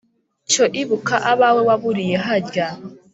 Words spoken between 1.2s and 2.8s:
abawe waburiye harya